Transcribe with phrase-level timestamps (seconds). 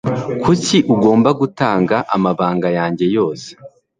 [0.43, 3.49] Kuki ugomba gutanga amabanga yanjye yose?